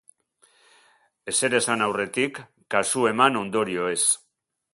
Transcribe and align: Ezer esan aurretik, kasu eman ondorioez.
Ezer 1.31 1.57
esan 1.59 1.85
aurretik, 1.89 2.41
kasu 2.77 3.05
eman 3.13 3.41
ondorioez. 3.45 4.01